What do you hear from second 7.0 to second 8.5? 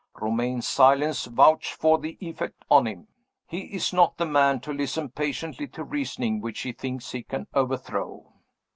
he can overthrow.